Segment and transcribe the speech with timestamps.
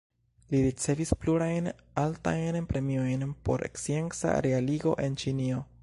[0.53, 1.67] Li ricevis plurajn
[2.05, 5.67] altajn premiojn por scienca realigo en Ĉinio.